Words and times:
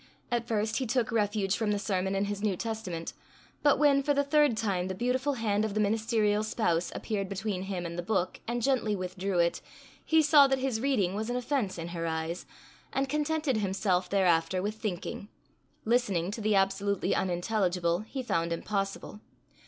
At 0.31 0.47
first 0.47 0.77
he 0.77 0.87
took 0.87 1.11
refuge 1.11 1.55
from 1.55 1.69
the 1.69 1.77
sermon 1.77 2.15
in 2.15 2.25
his 2.25 2.41
New 2.41 2.57
Testament; 2.57 3.13
but 3.61 3.77
when, 3.77 4.01
for 4.01 4.15
the 4.15 4.23
third 4.23 4.57
time, 4.57 4.87
the 4.87 4.95
beautiful 4.95 5.33
hand 5.33 5.63
of 5.63 5.75
the 5.75 5.79
ministerial 5.79 6.41
spouse 6.41 6.91
appeared 6.95 7.29
between 7.29 7.61
him 7.61 7.85
and 7.85 7.99
the 7.99 8.01
book, 8.01 8.39
and 8.47 8.63
gently 8.63 8.95
withdrew 8.95 9.37
it, 9.37 9.61
he 10.03 10.23
saw 10.23 10.47
that 10.47 10.57
his 10.57 10.81
reading 10.81 11.13
was 11.13 11.29
an 11.29 11.35
offence 11.35 11.77
in 11.77 11.89
her 11.89 12.07
eyes, 12.07 12.47
and 12.91 13.09
contented 13.09 13.57
himself 13.57 14.09
thereafter 14.09 14.59
with 14.59 14.73
thinking: 14.73 15.27
listening 15.85 16.31
to 16.31 16.41
the 16.41 16.55
absolutely 16.55 17.13
unintelligible 17.13 17.99
he 17.99 18.23
found 18.23 18.51
impossible. 18.51 19.21